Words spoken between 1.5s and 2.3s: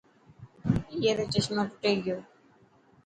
ٽٽي گيو.